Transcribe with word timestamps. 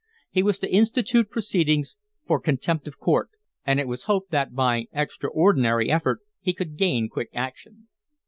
He 0.31 0.41
was 0.41 0.57
to 0.57 0.71
institute 0.73 1.29
proceedings 1.29 1.95
for 2.25 2.39
contempt 2.39 2.87
of 2.87 2.97
court, 2.97 3.29
and 3.63 3.79
it 3.79 3.87
was 3.87 4.05
hoped 4.05 4.31
that 4.31 4.55
by 4.55 4.87
extraordinary 4.91 5.91
effort 5.91 6.21
he 6.39 6.53
could 6.55 6.75
gain 6.75 7.07
quick 7.07 7.29
action. 7.35 7.87